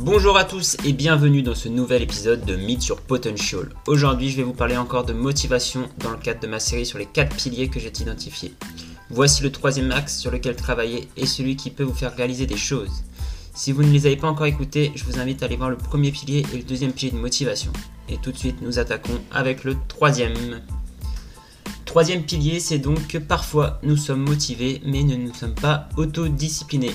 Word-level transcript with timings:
Bonjour 0.00 0.36
à 0.36 0.44
tous 0.44 0.76
et 0.84 0.92
bienvenue 0.92 1.42
dans 1.42 1.56
ce 1.56 1.68
nouvel 1.68 2.02
épisode 2.02 2.44
de 2.44 2.54
Meet 2.54 2.86
Your 2.86 3.00
Potential. 3.00 3.68
Aujourd'hui, 3.88 4.30
je 4.30 4.36
vais 4.36 4.44
vous 4.44 4.52
parler 4.52 4.76
encore 4.76 5.04
de 5.04 5.12
motivation 5.12 5.88
dans 5.98 6.12
le 6.12 6.16
cadre 6.16 6.38
de 6.38 6.46
ma 6.46 6.60
série 6.60 6.86
sur 6.86 6.98
les 6.98 7.06
4 7.06 7.34
piliers 7.34 7.68
que 7.68 7.80
j'ai 7.80 7.92
identifiés. 8.00 8.54
Voici 9.10 9.42
le 9.42 9.50
troisième 9.50 9.90
axe 9.90 10.16
sur 10.16 10.30
lequel 10.30 10.54
travailler 10.54 11.08
et 11.16 11.26
celui 11.26 11.56
qui 11.56 11.70
peut 11.70 11.82
vous 11.82 11.92
faire 11.94 12.14
réaliser 12.14 12.46
des 12.46 12.56
choses. 12.56 13.02
Si 13.54 13.72
vous 13.72 13.82
ne 13.82 13.90
les 13.90 14.06
avez 14.06 14.16
pas 14.16 14.28
encore 14.28 14.46
écoutés, 14.46 14.92
je 14.94 15.02
vous 15.02 15.18
invite 15.18 15.42
à 15.42 15.46
aller 15.46 15.56
voir 15.56 15.68
le 15.68 15.76
premier 15.76 16.12
pilier 16.12 16.46
et 16.54 16.58
le 16.58 16.62
deuxième 16.62 16.92
pilier 16.92 17.10
de 17.10 17.18
motivation. 17.18 17.72
Et 18.08 18.18
tout 18.18 18.30
de 18.30 18.38
suite, 18.38 18.62
nous 18.62 18.78
attaquons 18.78 19.20
avec 19.32 19.64
le 19.64 19.76
troisième. 19.88 20.60
Troisième 21.86 22.22
pilier, 22.22 22.60
c'est 22.60 22.78
donc 22.78 23.08
que 23.08 23.18
parfois 23.18 23.80
nous 23.82 23.96
sommes 23.96 24.22
motivés 24.22 24.80
mais 24.86 25.02
ne 25.02 25.16
nous 25.16 25.34
sommes 25.34 25.56
pas 25.56 25.88
autodisciplinés. 25.96 26.94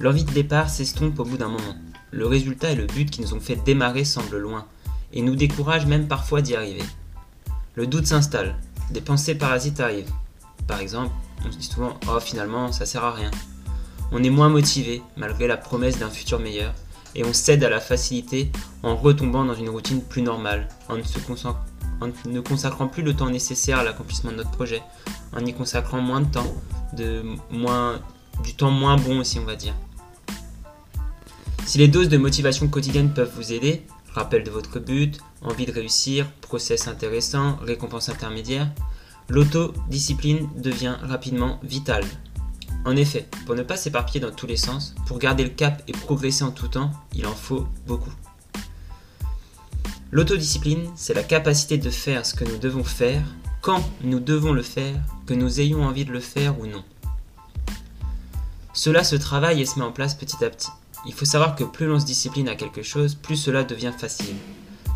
L'envie 0.00 0.24
de 0.24 0.32
départ 0.32 0.70
s'estompe 0.70 1.18
au 1.18 1.24
bout 1.24 1.36
d'un 1.36 1.48
moment. 1.48 1.74
Le 2.10 2.26
résultat 2.26 2.70
et 2.70 2.74
le 2.74 2.86
but 2.86 3.10
qui 3.10 3.20
nous 3.20 3.34
ont 3.34 3.40
fait 3.40 3.56
démarrer 3.56 4.04
semblent 4.04 4.38
loin, 4.38 4.66
et 5.12 5.22
nous 5.22 5.36
découragent 5.36 5.86
même 5.86 6.08
parfois 6.08 6.42
d'y 6.42 6.54
arriver. 6.54 6.84
Le 7.74 7.86
doute 7.86 8.06
s'installe, 8.06 8.56
des 8.90 9.00
pensées 9.00 9.34
parasites 9.34 9.80
arrivent. 9.80 10.12
Par 10.66 10.80
exemple, 10.80 11.12
on 11.46 11.52
se 11.52 11.58
dit 11.58 11.66
souvent 11.66 11.94
Oh 12.08 12.20
finalement 12.20 12.72
ça 12.72 12.86
sert 12.86 13.04
à 13.04 13.12
rien. 13.12 13.30
On 14.10 14.22
est 14.22 14.30
moins 14.30 14.48
motivé 14.48 15.02
malgré 15.16 15.46
la 15.46 15.56
promesse 15.56 15.98
d'un 15.98 16.10
futur 16.10 16.40
meilleur, 16.40 16.74
et 17.14 17.24
on 17.24 17.32
cède 17.32 17.64
à 17.64 17.70
la 17.70 17.80
facilité 17.80 18.50
en 18.82 18.96
retombant 18.96 19.44
dans 19.44 19.54
une 19.54 19.68
routine 19.68 20.02
plus 20.02 20.22
normale, 20.22 20.68
en 20.88 20.96
ne, 20.96 22.40
consacrant 22.40 22.88
plus 22.88 23.02
le 23.02 23.14
temps 23.14 23.28
nécessaire 23.28 23.78
à 23.78 23.84
l'accomplissement 23.84 24.30
de 24.30 24.36
notre 24.36 24.50
projet, 24.50 24.82
en 25.36 25.44
y 25.44 25.52
consacrant 25.52 26.00
moins 26.00 26.22
de 26.22 26.30
temps, 26.30 26.54
du 26.94 28.54
temps 28.56 28.70
moins 28.70 28.96
bon 28.96 29.20
aussi 29.20 29.38
on 29.38 29.44
va 29.44 29.56
dire. 29.56 29.74
Si 31.68 31.76
les 31.76 31.88
doses 31.88 32.08
de 32.08 32.16
motivation 32.16 32.66
quotidienne 32.66 33.12
peuvent 33.12 33.34
vous 33.36 33.52
aider, 33.52 33.82
rappel 34.14 34.42
de 34.42 34.50
votre 34.50 34.80
but, 34.80 35.18
envie 35.42 35.66
de 35.66 35.72
réussir, 35.72 36.26
process 36.40 36.88
intéressant, 36.88 37.56
récompense 37.56 38.08
intermédiaire, 38.08 38.72
l'autodiscipline 39.28 40.48
devient 40.56 40.96
rapidement 41.02 41.60
vitale. 41.62 42.06
En 42.86 42.96
effet, 42.96 43.28
pour 43.44 43.54
ne 43.54 43.62
pas 43.62 43.76
s'éparpiller 43.76 44.20
dans 44.20 44.34
tous 44.34 44.46
les 44.46 44.56
sens, 44.56 44.94
pour 45.06 45.18
garder 45.18 45.44
le 45.44 45.50
cap 45.50 45.82
et 45.86 45.92
progresser 45.92 46.42
en 46.42 46.52
tout 46.52 46.68
temps, 46.68 46.90
il 47.14 47.26
en 47.26 47.34
faut 47.34 47.66
beaucoup. 47.86 48.14
L'autodiscipline, 50.10 50.90
c'est 50.96 51.12
la 51.12 51.22
capacité 51.22 51.76
de 51.76 51.90
faire 51.90 52.24
ce 52.24 52.32
que 52.32 52.44
nous 52.44 52.56
devons 52.56 52.82
faire, 52.82 53.22
quand 53.60 53.84
nous 54.00 54.20
devons 54.20 54.54
le 54.54 54.62
faire, 54.62 54.96
que 55.26 55.34
nous 55.34 55.60
ayons 55.60 55.84
envie 55.84 56.06
de 56.06 56.12
le 56.12 56.20
faire 56.20 56.58
ou 56.58 56.66
non. 56.66 56.82
Cela 58.72 59.04
se 59.04 59.16
travaille 59.16 59.60
et 59.60 59.66
se 59.66 59.78
met 59.78 59.84
en 59.84 59.92
place 59.92 60.14
petit 60.14 60.42
à 60.42 60.48
petit. 60.48 60.70
Il 61.06 61.12
faut 61.12 61.24
savoir 61.24 61.54
que 61.54 61.64
plus 61.64 61.86
l'on 61.86 62.00
se 62.00 62.06
discipline 62.06 62.48
à 62.48 62.56
quelque 62.56 62.82
chose, 62.82 63.14
plus 63.14 63.36
cela 63.36 63.64
devient 63.64 63.92
facile. 63.96 64.36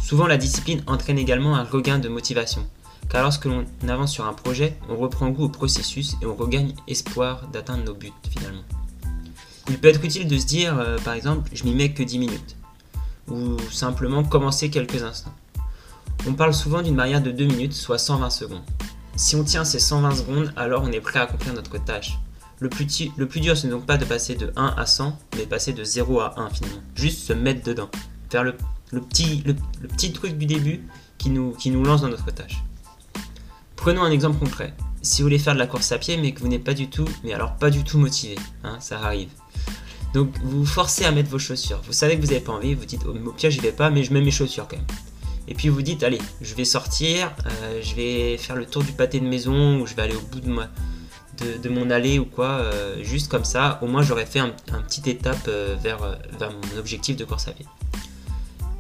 Souvent 0.00 0.26
la 0.26 0.36
discipline 0.36 0.82
entraîne 0.86 1.18
également 1.18 1.54
un 1.54 1.64
regain 1.64 1.98
de 1.98 2.08
motivation, 2.08 2.66
car 3.08 3.22
lorsque 3.22 3.44
l'on 3.44 3.64
avance 3.88 4.12
sur 4.12 4.26
un 4.26 4.32
projet, 4.32 4.76
on 4.88 4.96
reprend 4.96 5.30
goût 5.30 5.44
au 5.44 5.48
processus 5.48 6.16
et 6.20 6.26
on 6.26 6.34
regagne 6.34 6.74
espoir 6.88 7.46
d'atteindre 7.52 7.84
nos 7.84 7.94
buts 7.94 8.12
finalement. 8.30 8.64
Il 9.68 9.78
peut 9.78 9.88
être 9.88 10.04
utile 10.04 10.26
de 10.26 10.38
se 10.38 10.46
dire, 10.46 10.78
euh, 10.78 10.98
par 10.98 11.14
exemple, 11.14 11.50
je 11.52 11.64
m'y 11.64 11.74
mets 11.74 11.92
que 11.92 12.02
10 12.02 12.18
minutes, 12.18 12.56
ou 13.28 13.56
simplement 13.70 14.24
commencer 14.24 14.70
quelques 14.70 15.02
instants. 15.02 15.34
On 16.26 16.34
parle 16.34 16.54
souvent 16.54 16.82
d'une 16.82 16.96
barrière 16.96 17.22
de 17.22 17.30
2 17.30 17.44
minutes, 17.44 17.72
soit 17.72 17.98
120 17.98 18.30
secondes. 18.30 18.62
Si 19.14 19.36
on 19.36 19.44
tient 19.44 19.64
ces 19.64 19.78
120 19.78 20.16
secondes, 20.16 20.52
alors 20.56 20.82
on 20.84 20.90
est 20.90 21.00
prêt 21.00 21.20
à 21.20 21.22
accomplir 21.22 21.54
notre 21.54 21.78
tâche. 21.78 22.18
Le 22.62 22.68
plus, 22.68 22.86
le 23.16 23.26
plus 23.26 23.40
dur, 23.40 23.56
ce 23.56 23.66
n'est 23.66 23.72
donc 23.72 23.86
pas 23.86 23.96
de 23.96 24.04
passer 24.04 24.36
de 24.36 24.52
1 24.54 24.74
à 24.76 24.86
100, 24.86 25.18
mais 25.36 25.46
passer 25.46 25.72
de 25.72 25.82
0 25.82 26.20
à 26.20 26.38
1 26.38 26.50
finalement. 26.50 26.80
Juste 26.94 27.18
se 27.18 27.32
mettre 27.32 27.64
dedans. 27.64 27.90
Faire 28.30 28.44
le, 28.44 28.54
petit, 28.92 30.12
truc 30.12 30.38
du 30.38 30.46
début 30.46 30.80
qui 31.18 31.30
nous, 31.30 31.54
qui 31.54 31.72
nous 31.72 31.82
lance 31.82 32.02
dans 32.02 32.08
notre 32.08 32.30
tâche. 32.30 32.62
Prenons 33.74 34.04
un 34.04 34.12
exemple 34.12 34.38
concret. 34.38 34.74
Si 35.02 35.22
vous 35.22 35.26
voulez 35.26 35.40
faire 35.40 35.54
de 35.54 35.58
la 35.58 35.66
course 35.66 35.90
à 35.90 35.98
pied, 35.98 36.16
mais 36.16 36.30
que 36.30 36.38
vous 36.38 36.46
n'êtes 36.46 36.62
pas 36.62 36.74
du 36.74 36.88
tout, 36.88 37.08
mais 37.24 37.32
alors 37.32 37.56
pas 37.56 37.68
du 37.68 37.82
tout 37.82 37.98
motivé, 37.98 38.36
hein, 38.62 38.76
ça 38.78 39.00
arrive. 39.00 39.30
Donc 40.14 40.32
vous 40.44 40.60
vous 40.60 40.64
forcez 40.64 41.04
à 41.04 41.10
mettre 41.10 41.30
vos 41.30 41.40
chaussures. 41.40 41.82
Vous 41.84 41.92
savez 41.92 42.14
que 42.14 42.20
vous 42.20 42.28
n'avez 42.28 42.44
pas 42.44 42.52
envie, 42.52 42.74
vous 42.74 42.84
dites 42.84 43.04
au 43.04 43.32
pire 43.32 43.50
j'y 43.50 43.58
vais 43.58 43.72
pas, 43.72 43.90
mais 43.90 44.04
je 44.04 44.12
mets 44.12 44.22
mes 44.22 44.30
chaussures 44.30 44.68
quand 44.68 44.76
même. 44.76 44.86
Et 45.48 45.54
puis 45.54 45.68
vous 45.68 45.82
dites 45.82 46.04
allez, 46.04 46.20
je 46.40 46.54
vais 46.54 46.64
sortir, 46.64 47.34
euh, 47.44 47.80
je 47.82 47.96
vais 47.96 48.36
faire 48.38 48.54
le 48.54 48.66
tour 48.66 48.84
du 48.84 48.92
pâté 48.92 49.18
de 49.18 49.26
maison, 49.26 49.80
ou 49.80 49.86
je 49.88 49.96
vais 49.96 50.02
aller 50.02 50.14
au 50.14 50.20
bout 50.20 50.38
de 50.38 50.48
moi, 50.48 50.68
de, 51.62 51.68
mon 51.68 51.90
allée 51.90 52.18
ou 52.18 52.24
quoi, 52.24 52.46
euh, 52.46 53.02
juste 53.02 53.30
comme 53.30 53.44
ça, 53.44 53.78
au 53.82 53.86
moins 53.86 54.02
j'aurais 54.02 54.26
fait 54.26 54.38
un, 54.38 54.50
petit 54.50 55.08
étape 55.08 55.46
euh, 55.48 55.76
vers, 55.82 56.02
euh, 56.02 56.14
vers, 56.38 56.50
mon 56.50 56.78
objectif 56.78 57.16
de 57.16 57.24
course 57.24 57.48
à 57.48 57.52
pied. 57.52 57.66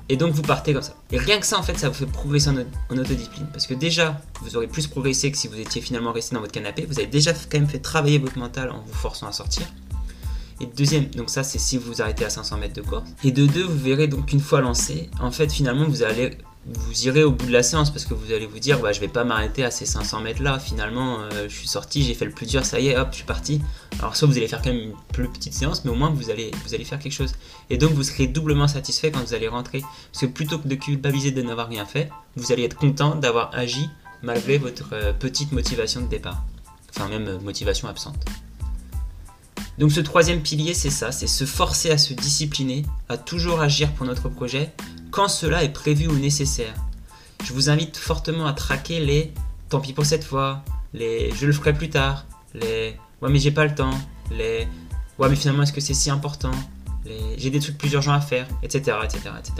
Et 0.08 0.16
donc 0.16 0.32
vous 0.32 0.42
partez 0.42 0.72
comme 0.72 0.82
ça. 0.82 0.94
Et 1.10 1.18
rien 1.18 1.38
que 1.38 1.46
ça, 1.46 1.58
en 1.58 1.62
fait, 1.62 1.78
ça 1.78 1.88
vous 1.88 1.94
fait 1.94 2.06
progresser 2.06 2.50
en, 2.50 2.96
autodiscipline. 2.96 3.46
Parce 3.52 3.66
que 3.66 3.74
déjà, 3.74 4.20
vous 4.42 4.56
aurez 4.56 4.66
plus 4.66 4.86
progressé 4.86 5.30
que 5.30 5.38
si 5.38 5.48
vous 5.48 5.58
étiez 5.58 5.80
finalement 5.80 6.12
resté 6.12 6.34
dans 6.34 6.40
votre 6.40 6.52
canapé. 6.52 6.84
Vous 6.86 6.98
avez 6.98 7.08
déjà 7.08 7.32
quand 7.32 7.58
même 7.58 7.68
fait 7.68 7.78
travailler 7.78 8.18
votre 8.18 8.38
mental 8.38 8.70
en 8.70 8.82
vous 8.82 8.92
forçant 8.92 9.26
à 9.28 9.32
sortir. 9.32 9.66
Et 10.60 10.66
deuxième, 10.66 11.06
donc 11.06 11.30
ça 11.30 11.42
c'est 11.42 11.58
si 11.58 11.76
vous 11.76 12.02
arrêtez 12.02 12.24
à 12.24 12.30
500 12.30 12.58
mètres 12.58 12.74
de 12.74 12.82
course. 12.82 13.08
Et 13.24 13.32
de 13.32 13.46
deux, 13.46 13.64
vous 13.64 13.78
verrez 13.78 14.06
donc 14.06 14.32
une 14.32 14.40
fois 14.40 14.60
lancé, 14.60 15.10
en 15.20 15.30
fait 15.30 15.50
finalement 15.50 15.88
vous 15.88 16.02
allez 16.02 16.38
vous 16.64 17.06
irez 17.06 17.24
au 17.24 17.32
bout 17.32 17.46
de 17.46 17.52
la 17.52 17.64
séance 17.64 17.90
parce 17.90 18.04
que 18.04 18.14
vous 18.14 18.32
allez 18.32 18.46
vous 18.46 18.60
dire 18.60 18.78
bah, 18.78 18.92
je 18.92 19.00
vais 19.00 19.08
pas 19.08 19.24
m'arrêter 19.24 19.64
à 19.64 19.72
ces 19.72 19.84
500 19.84 20.20
mètres 20.20 20.42
là 20.42 20.60
finalement 20.60 21.18
euh, 21.18 21.48
je 21.48 21.56
suis 21.56 21.66
sorti 21.66 22.04
j'ai 22.04 22.14
fait 22.14 22.24
le 22.24 22.30
plus 22.30 22.46
dur 22.46 22.64
ça 22.64 22.78
y 22.78 22.88
est 22.88 22.96
hop 22.96 23.08
je 23.10 23.16
suis 23.16 23.24
parti. 23.24 23.60
Alors 23.98 24.14
soit 24.14 24.28
vous 24.28 24.36
allez 24.36 24.46
faire 24.46 24.62
quand 24.62 24.70
même 24.70 24.80
une 24.80 24.94
plus 25.12 25.28
petite 25.28 25.54
séance 25.54 25.84
mais 25.84 25.90
au 25.90 25.96
moins 25.96 26.10
vous 26.10 26.30
allez 26.30 26.52
vous 26.64 26.74
allez 26.74 26.84
faire 26.84 27.00
quelque 27.00 27.12
chose. 27.12 27.32
Et 27.68 27.78
donc 27.78 27.90
vous 27.92 28.04
serez 28.04 28.28
doublement 28.28 28.68
satisfait 28.68 29.10
quand 29.10 29.20
vous 29.20 29.34
allez 29.34 29.48
rentrer. 29.48 29.80
Parce 30.12 30.20
que 30.24 30.26
plutôt 30.26 30.58
que 30.58 30.68
de 30.68 30.74
culpabiliser 30.76 31.32
de 31.32 31.42
n'avoir 31.42 31.68
rien 31.68 31.84
fait 31.84 32.10
vous 32.36 32.52
allez 32.52 32.62
être 32.62 32.76
content 32.76 33.16
d'avoir 33.16 33.50
agi 33.54 33.88
malgré 34.22 34.58
votre 34.58 34.90
euh, 34.92 35.12
petite 35.12 35.50
motivation 35.50 36.00
de 36.00 36.06
départ. 36.06 36.44
Enfin 36.94 37.08
même 37.08 37.26
euh, 37.26 37.40
motivation 37.40 37.88
absente. 37.88 38.24
Donc 39.78 39.90
ce 39.90 40.00
troisième 40.00 40.42
pilier, 40.42 40.74
c'est 40.74 40.90
ça, 40.90 41.12
c'est 41.12 41.26
se 41.26 41.44
forcer 41.44 41.90
à 41.90 41.98
se 41.98 42.12
discipliner, 42.12 42.84
à 43.08 43.16
toujours 43.16 43.60
agir 43.60 43.90
pour 43.94 44.06
notre 44.06 44.28
projet, 44.28 44.70
quand 45.12 45.28
cela 45.28 45.62
est 45.62 45.68
prévu 45.68 46.08
ou 46.08 46.18
nécessaire. 46.18 46.74
Je 47.44 47.52
vous 47.52 47.70
invite 47.70 47.96
fortement 47.96 48.46
à 48.46 48.54
traquer 48.54 48.98
les 48.98 49.32
tant 49.68 49.78
pis 49.78 49.92
pour 49.92 50.06
cette 50.06 50.24
fois, 50.24 50.64
les 50.94 51.30
je 51.32 51.46
le 51.46 51.52
ferai 51.52 51.74
plus 51.74 51.90
tard, 51.90 52.24
les 52.54 52.96
ouais 53.20 53.30
mais 53.30 53.38
j'ai 53.38 53.50
pas 53.50 53.64
le 53.64 53.74
temps, 53.74 53.94
les 54.30 54.66
ouais 55.18 55.28
mais 55.28 55.36
finalement 55.36 55.62
est-ce 55.62 55.72
que 55.72 55.80
c'est 55.80 55.94
si 55.94 56.10
important, 56.10 56.50
les 57.04 57.38
j'ai 57.38 57.50
des 57.50 57.60
trucs 57.60 57.78
plus 57.78 57.92
urgents 57.92 58.14
à 58.14 58.20
faire, 58.20 58.48
etc. 58.62 58.96
etc. 59.04 59.20
etc. 59.38 59.52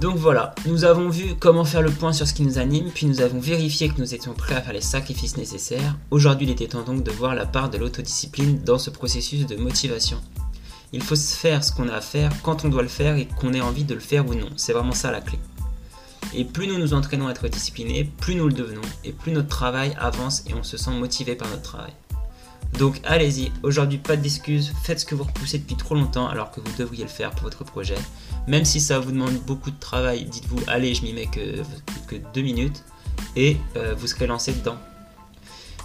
Donc 0.00 0.16
voilà, 0.16 0.54
nous 0.66 0.84
avons 0.84 1.08
vu 1.08 1.34
comment 1.38 1.64
faire 1.64 1.82
le 1.82 1.90
point 1.90 2.12
sur 2.12 2.26
ce 2.26 2.34
qui 2.34 2.42
nous 2.42 2.58
anime, 2.58 2.90
puis 2.94 3.06
nous 3.06 3.20
avons 3.20 3.40
vérifié 3.40 3.88
que 3.88 4.00
nous 4.00 4.14
étions 4.14 4.34
prêts 4.34 4.54
à 4.54 4.62
faire 4.62 4.72
les 4.72 4.80
sacrifices 4.80 5.36
nécessaires. 5.36 5.96
Aujourd'hui, 6.10 6.46
il 6.46 6.50
était 6.50 6.66
temps 6.66 6.82
donc 6.82 7.04
de 7.04 7.10
voir 7.10 7.34
la 7.34 7.46
part 7.46 7.70
de 7.70 7.78
l'autodiscipline 7.78 8.62
dans 8.64 8.78
ce 8.78 8.90
processus 8.90 9.46
de 9.46 9.56
motivation. 9.56 10.20
Il 10.94 11.02
faut 11.02 11.16
faire 11.16 11.64
ce 11.64 11.72
qu'on 11.72 11.88
a 11.88 11.94
à 11.94 12.00
faire 12.00 12.30
quand 12.44 12.64
on 12.64 12.68
doit 12.68 12.82
le 12.82 12.88
faire 12.88 13.16
et 13.16 13.26
qu'on 13.26 13.52
ait 13.52 13.60
envie 13.60 13.82
de 13.82 13.94
le 13.94 14.00
faire 14.00 14.28
ou 14.28 14.34
non. 14.34 14.48
C'est 14.56 14.72
vraiment 14.72 14.92
ça 14.92 15.10
la 15.10 15.20
clé. 15.20 15.40
Et 16.32 16.44
plus 16.44 16.68
nous 16.68 16.78
nous 16.78 16.94
entraînons 16.94 17.26
à 17.26 17.32
être 17.32 17.48
disciplinés, 17.48 18.04
plus 18.04 18.36
nous 18.36 18.46
le 18.46 18.52
devenons, 18.52 18.80
et 19.02 19.10
plus 19.10 19.32
notre 19.32 19.48
travail 19.48 19.96
avance 19.98 20.44
et 20.46 20.54
on 20.54 20.62
se 20.62 20.76
sent 20.76 20.92
motivé 20.92 21.34
par 21.34 21.48
notre 21.48 21.62
travail. 21.62 21.92
Donc 22.78 23.00
allez-y, 23.02 23.50
aujourd'hui 23.64 23.98
pas 23.98 24.14
d'excuses, 24.14 24.72
faites 24.84 25.00
ce 25.00 25.04
que 25.04 25.16
vous 25.16 25.24
repoussez 25.24 25.58
depuis 25.58 25.74
trop 25.74 25.96
longtemps 25.96 26.28
alors 26.28 26.52
que 26.52 26.60
vous 26.60 26.72
devriez 26.78 27.02
le 27.02 27.10
faire 27.10 27.32
pour 27.32 27.42
votre 27.42 27.64
projet. 27.64 27.98
Même 28.46 28.64
si 28.64 28.80
ça 28.80 29.00
vous 29.00 29.10
demande 29.10 29.34
beaucoup 29.48 29.72
de 29.72 29.80
travail, 29.80 30.26
dites-vous 30.26 30.60
allez 30.68 30.94
je 30.94 31.02
m'y 31.02 31.12
mets 31.12 31.26
que, 31.26 31.56
que 32.06 32.16
deux 32.32 32.42
minutes 32.42 32.84
et 33.34 33.56
euh, 33.76 33.96
vous 33.98 34.06
serez 34.06 34.28
lancé 34.28 34.52
dedans. 34.52 34.78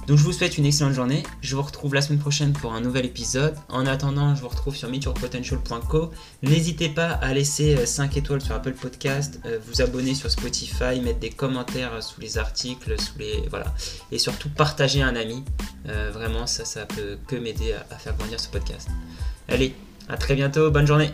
Donc 0.10 0.18
je 0.18 0.24
vous 0.24 0.34
souhaite 0.34 0.58
une 0.58 0.66
excellente 0.66 0.96
journée. 0.96 1.22
Je 1.42 1.56
vous 1.56 1.62
retrouve 1.62 1.94
la 1.94 2.02
semaine 2.02 2.18
prochaine 2.18 2.52
pour 2.52 2.74
un 2.74 2.82
nouvel 2.82 3.06
épisode. 3.06 3.54
En 3.70 3.86
attendant, 3.86 4.34
je 4.34 4.42
vous 4.42 4.48
retrouve 4.48 4.76
sur 4.76 4.90
meetyourpotential.co. 4.90 6.10
N'hésitez 6.42 6.90
pas 6.90 7.12
à 7.12 7.32
laisser 7.32 7.86
5 7.86 8.12
euh, 8.12 8.20
étoiles 8.20 8.42
sur 8.42 8.56
Apple 8.56 8.74
Podcast, 8.74 9.40
euh, 9.46 9.60
vous 9.68 9.84
abonner 9.84 10.16
sur 10.16 10.32
Spotify, 10.32 11.00
mettre 11.00 11.20
des 11.20 11.30
commentaires 11.30 12.02
sous 12.02 12.20
les 12.22 12.40
articles, 12.40 13.00
sous 13.00 13.20
les 13.20 13.48
voilà, 13.52 13.72
et 14.12 14.18
surtout 14.18 14.50
partager 14.50 15.04
à 15.04 15.08
un 15.10 15.16
ami. 15.16 15.44
Euh, 15.88 16.10
vraiment, 16.12 16.48
ça, 16.48 16.66
ça 16.66 16.88
peut 16.88 17.20
que 17.28 17.36
m'aider 17.36 17.76
à 17.92 17.96
faire 17.96 18.18
grandir 18.18 18.40
ce 18.40 18.50
podcast. 18.50 18.90
Allez, 19.48 19.76
à 20.08 20.18
très 20.18 20.34
bientôt. 20.34 20.72
Bonne 20.72 20.88
journée. 20.88 21.12